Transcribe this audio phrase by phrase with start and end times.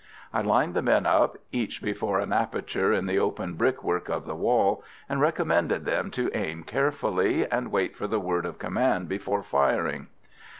[0.33, 4.33] I lined the men up, each before an aperture in the open brickwork of the
[4.35, 9.43] wall, and recommended them to aim carefully, and wait for the word of command before
[9.43, 10.07] firing.